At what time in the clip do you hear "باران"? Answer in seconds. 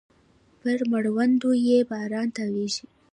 1.89-2.27